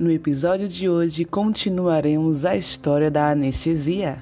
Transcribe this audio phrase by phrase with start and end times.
[0.00, 4.16] No episódio de hoje continuaremos a história da anestesia.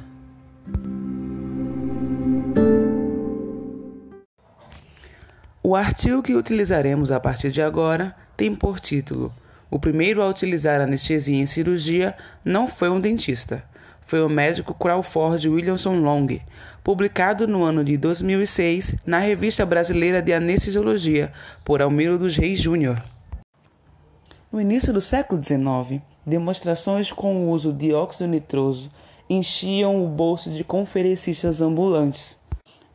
[5.62, 9.32] O artigo que utilizaremos a partir de agora tem por título:
[9.70, 13.62] O primeiro a utilizar anestesia em cirurgia não foi um dentista,
[14.04, 16.40] foi o médico Crawford Williamson Long,
[16.82, 21.32] publicado no ano de 2006 na Revista Brasileira de Anestesiologia
[21.64, 23.00] por Almiro dos Reis Júnior.
[24.50, 28.90] No início do século XIX, demonstrações com o uso de óxido nitroso
[29.28, 32.38] enchiam o bolso de conferencistas ambulantes.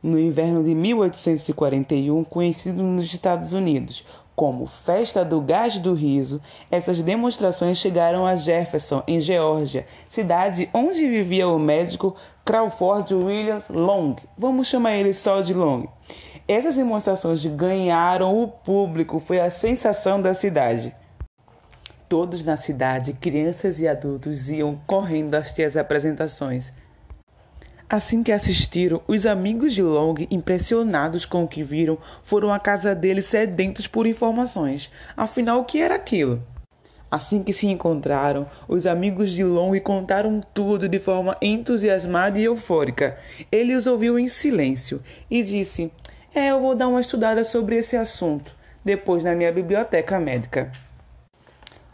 [0.02, 4.04] No inverno de 1841, conhecido nos Estados Unidos
[4.36, 11.08] como Festa do Gás do Riso, essas demonstrações chegaram a Jefferson, em Geórgia, cidade onde
[11.08, 14.16] vivia o médico Crawford Williams Long.
[14.36, 15.86] Vamos chamar ele só de Long.
[16.48, 20.96] Essas demonstrações ganharam o público, foi a sensação da cidade.
[22.14, 26.72] Todos na cidade, crianças e adultos, iam correndo assistir as apresentações.
[27.90, 32.94] Assim que assistiram, os amigos de Long, impressionados com o que viram, foram à casa
[32.94, 34.92] dele sedentos por informações.
[35.18, 36.44] Afinal, o que era aquilo?
[37.10, 43.18] Assim que se encontraram, os amigos de Long contaram tudo de forma entusiasmada e eufórica.
[43.52, 45.92] Ele os ouviu em silêncio e disse:
[46.36, 50.72] É, eu vou dar uma estudada sobre esse assunto, depois na minha biblioteca médica.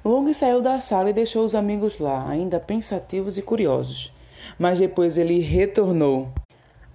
[0.04, 4.14] Long saiu da sala e deixou os amigos lá, ainda pensativos e curiosos.
[4.58, 6.30] Mas depois ele retornou.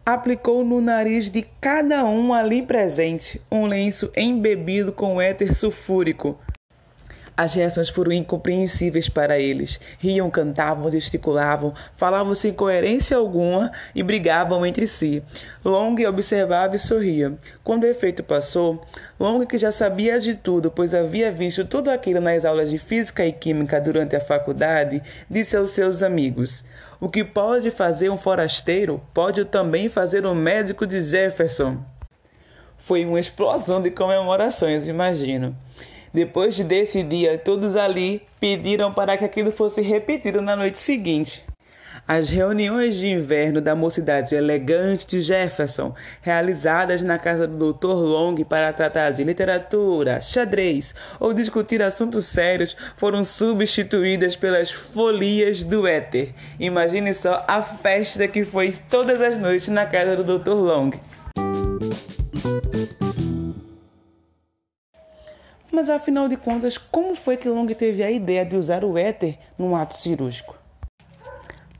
[0.06, 6.38] Aplicou no nariz de cada um ali presente um lenço embebido com éter sulfúrico.
[7.36, 9.80] As reações foram incompreensíveis para eles.
[9.98, 15.20] Riam, cantavam, gesticulavam, falavam sem coerência alguma e brigavam entre si.
[15.64, 17.36] Long observava e sorria.
[17.64, 18.80] Quando o efeito passou,
[19.18, 23.26] Long, que já sabia de tudo, pois havia visto tudo aquilo nas aulas de física
[23.26, 26.64] e química durante a faculdade, disse aos seus amigos:
[27.00, 31.82] O que pode fazer um forasteiro, pode também fazer um médico de Jefferson.
[32.78, 35.56] Foi uma explosão de comemorações, imagino.
[36.14, 41.44] Depois desse dia, todos ali pediram para que aquilo fosse repetido na noite seguinte.
[42.06, 45.92] As reuniões de inverno da mocidade elegante de Jefferson,
[46.22, 47.86] realizadas na casa do Dr.
[47.86, 55.84] Long para tratar de literatura, xadrez ou discutir assuntos sérios, foram substituídas pelas folias do
[55.84, 56.32] éter.
[56.60, 60.54] Imagine só a festa que foi todas as noites na casa do Dr.
[60.54, 60.92] Long.
[65.74, 69.36] Mas afinal de contas, como foi que Long teve a ideia de usar o éter
[69.58, 70.54] num ato cirúrgico?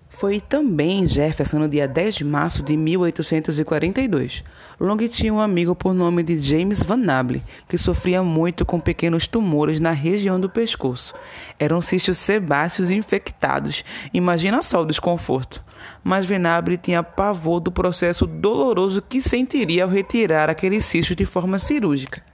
[0.08, 4.42] Foi também Jefferson no dia 10 de março de 1842.
[4.80, 9.28] Long tinha um amigo por nome de James Van Nable, que sofria muito com pequenos
[9.28, 11.14] tumores na região do pescoço.
[11.56, 13.84] Eram cistos sebáceos infectados.
[14.12, 15.62] Imagina só o desconforto.
[16.02, 21.24] Mas Van Nable tinha pavor do processo doloroso que sentiria ao retirar aquele cisto de
[21.24, 22.33] forma cirúrgica.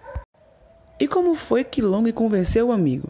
[1.00, 3.08] E como foi que Long convenceu o amigo?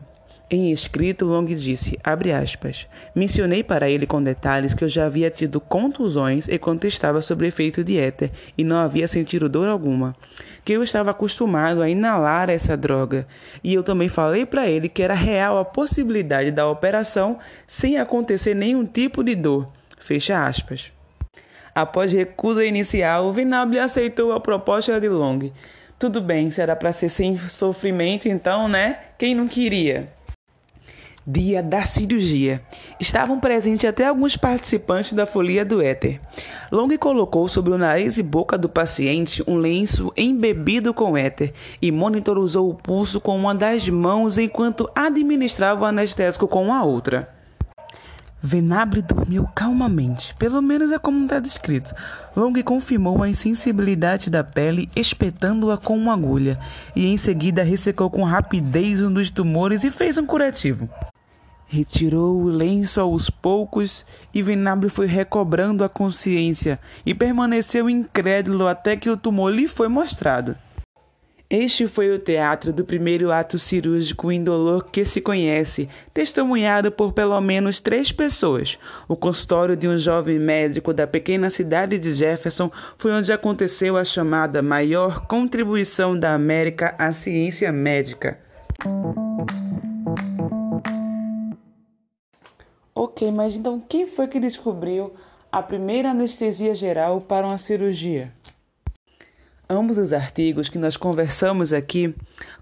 [0.49, 2.87] Em escrito, Long disse, abre aspas,
[3.17, 7.83] mencionei para ele com detalhes que eu já havia tido contusões enquanto estava sob efeito
[7.83, 10.15] de éter e não havia sentido dor alguma,
[10.65, 13.27] que eu estava acostumado a inalar essa droga,
[13.63, 18.55] e eu também falei para ele que era real a possibilidade da operação sem acontecer
[18.55, 19.69] nenhum tipo de dor,
[19.99, 20.93] fecha aspas.
[21.75, 25.51] Após recusa inicial, Vinable aceitou a proposta de Long,
[26.01, 29.01] tudo bem, se era para ser sem sofrimento, então, né?
[29.19, 30.11] Quem não queria?
[31.27, 32.63] Dia da cirurgia.
[32.99, 36.19] Estavam presentes até alguns participantes da folia do éter.
[36.73, 41.53] Long colocou sobre o nariz e boca do paciente um lenço embebido com éter
[41.83, 47.40] e monitorizou o pulso com uma das mãos enquanto administrava o anestésico com a outra.
[48.43, 51.95] Venable dormiu calmamente, pelo menos é como está descrito.
[52.35, 56.59] Long confirmou a insensibilidade da pele, espetando-a com uma agulha,
[56.97, 60.89] e em seguida ressecou com rapidez um dos tumores e fez um curativo.
[61.67, 64.05] Retirou o lenço aos poucos
[64.35, 69.87] e Venable foi recobrando a consciência e permaneceu incrédulo até que o tumor lhe foi
[69.87, 70.57] mostrado.
[71.53, 77.41] Este foi o teatro do primeiro ato cirúrgico indolor que se conhece, testemunhado por pelo
[77.41, 78.79] menos três pessoas.
[79.09, 84.05] O consultório de um jovem médico da pequena cidade de Jefferson foi onde aconteceu a
[84.05, 88.39] chamada maior contribuição da América à ciência médica.
[92.95, 95.13] Ok, mas então quem foi que descobriu
[95.51, 98.33] a primeira anestesia geral para uma cirurgia?
[99.73, 102.13] Ambos os artigos que nós conversamos aqui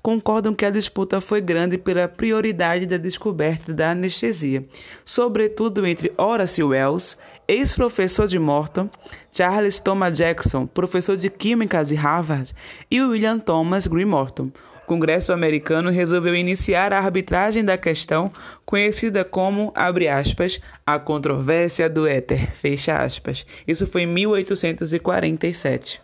[0.03, 4.67] concordam que a disputa foi grande pela prioridade da descoberta da anestesia,
[5.07, 7.17] sobretudo entre Horace Wells,
[7.49, 8.91] ex-professor de Morton,
[9.33, 12.55] Charles Thomas Jackson, professor de Química de Harvard,
[12.91, 14.51] e William Thomas Green Morton.
[14.83, 18.31] O Congresso americano resolveu iniciar a arbitragem da questão
[18.67, 23.47] conhecida como, abre aspas, a controvérsia do éter, fecha aspas.
[23.67, 26.03] Isso foi em 1847.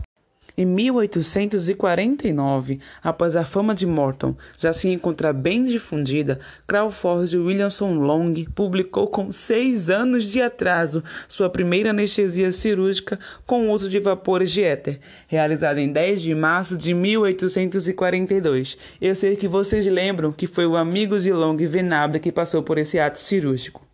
[0.56, 8.32] Em 1849, após a fama de Morton já se encontrar bem difundida, Crawford Williamson Long
[8.54, 14.62] publicou com seis anos de atraso sua primeira anestesia cirúrgica com uso de vapores de
[14.62, 18.78] éter, realizada em 10 de março de 1842.
[19.00, 22.78] Eu sei que vocês lembram que foi o amigo de Long Venable que passou por
[22.78, 23.84] esse ato cirúrgico.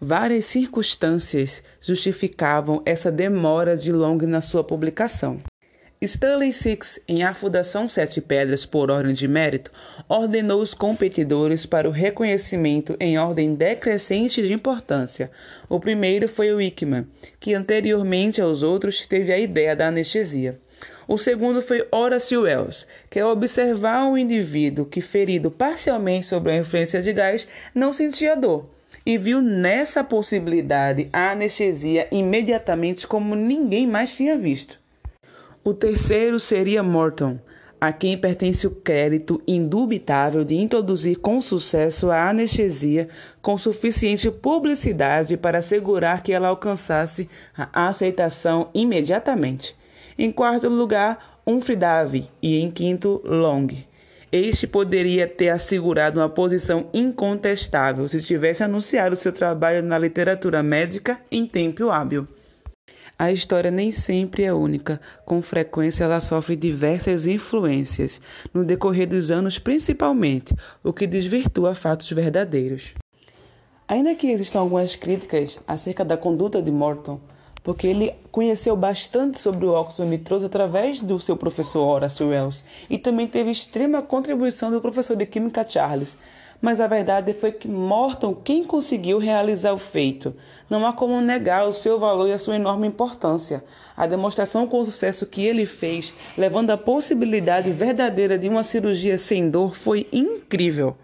[0.00, 5.40] Várias circunstâncias justificavam essa demora de Long na sua publicação.
[6.04, 9.70] Stanley Six, em A Fundação Sete Pedras por ordem de mérito,
[10.06, 15.30] ordenou os competidores para o reconhecimento em ordem decrescente de importância.
[15.66, 17.06] O primeiro foi o Wickman,
[17.40, 20.60] que anteriormente aos outros teve a ideia da anestesia.
[21.08, 26.56] O segundo foi Horace Wells, que ao observar um indivíduo que ferido parcialmente sob a
[26.58, 28.68] influência de gás não sentia dor,
[29.06, 34.83] e viu nessa possibilidade a anestesia imediatamente como ninguém mais tinha visto.
[35.66, 37.38] O terceiro seria Morton,
[37.80, 43.08] a quem pertence o crédito indubitável de introduzir com sucesso a anestesia
[43.40, 49.74] com suficiente publicidade para assegurar que ela alcançasse a aceitação imediatamente.
[50.18, 53.68] Em quarto lugar, Humphrey Davy e em quinto, Long.
[54.30, 61.18] Este poderia ter assegurado uma posição incontestável se tivesse anunciado seu trabalho na literatura médica
[61.32, 62.28] em tempo hábil.
[63.16, 68.20] A história nem sempre é única, com frequência ela sofre diversas influências,
[68.52, 70.52] no decorrer dos anos principalmente,
[70.82, 72.92] o que desvirtua fatos verdadeiros.
[73.86, 77.20] Ainda que existam algumas críticas acerca da conduta de Morton,
[77.62, 82.98] porque ele conheceu bastante sobre o óxido nitroso através do seu professor Horace Wells e
[82.98, 86.16] também teve extrema contribuição do professor de química Charles,
[86.64, 90.34] mas a verdade foi que Morton quem conseguiu realizar o feito.
[90.70, 93.62] Não há como negar o seu valor e a sua enorme importância.
[93.94, 99.18] A demonstração com o sucesso que ele fez, levando a possibilidade verdadeira de uma cirurgia
[99.18, 100.96] sem dor, foi incrível.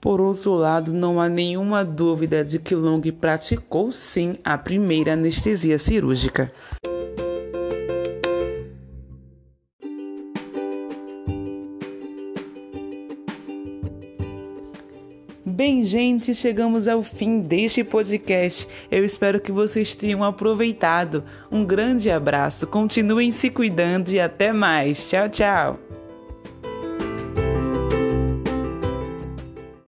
[0.00, 5.78] Por outro lado, não há nenhuma dúvida de que Long praticou sim a primeira anestesia
[5.78, 6.50] cirúrgica.
[15.44, 18.66] Bem, gente, chegamos ao fim deste podcast.
[18.88, 21.24] Eu espero que vocês tenham aproveitado.
[21.50, 25.10] Um grande abraço, continuem se cuidando e até mais.
[25.10, 25.91] Tchau, tchau.